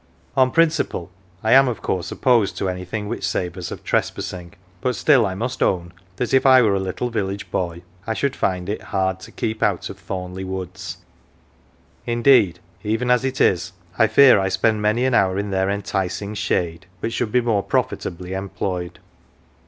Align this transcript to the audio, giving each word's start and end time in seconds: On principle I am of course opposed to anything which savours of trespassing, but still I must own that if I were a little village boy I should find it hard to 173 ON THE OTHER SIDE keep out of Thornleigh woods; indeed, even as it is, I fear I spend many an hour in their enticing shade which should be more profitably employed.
On 0.35 0.49
principle 0.49 1.11
I 1.43 1.51
am 1.51 1.67
of 1.67 1.83
course 1.83 2.11
opposed 2.11 2.57
to 2.57 2.67
anything 2.67 3.07
which 3.07 3.23
savours 3.23 3.71
of 3.71 3.83
trespassing, 3.83 4.55
but 4.81 4.95
still 4.95 5.27
I 5.27 5.35
must 5.35 5.61
own 5.61 5.93
that 6.15 6.33
if 6.33 6.43
I 6.43 6.63
were 6.63 6.73
a 6.73 6.79
little 6.79 7.11
village 7.11 7.51
boy 7.51 7.83
I 8.07 8.15
should 8.15 8.35
find 8.35 8.67
it 8.67 8.81
hard 8.81 9.19
to 9.19 9.29
173 9.29 9.29
ON 9.29 9.29
THE 9.29 9.67
OTHER 9.75 9.83
SIDE 9.85 9.91
keep 9.91 9.91
out 9.91 9.91
of 9.91 10.03
Thornleigh 10.07 10.57
woods; 10.57 10.97
indeed, 12.07 12.59
even 12.83 13.11
as 13.11 13.23
it 13.23 13.39
is, 13.39 13.73
I 13.95 14.07
fear 14.07 14.39
I 14.39 14.49
spend 14.49 14.81
many 14.81 15.05
an 15.05 15.13
hour 15.13 15.37
in 15.37 15.51
their 15.51 15.69
enticing 15.69 16.33
shade 16.33 16.87
which 16.99 17.13
should 17.13 17.31
be 17.31 17.41
more 17.41 17.61
profitably 17.61 18.33
employed. 18.33 18.97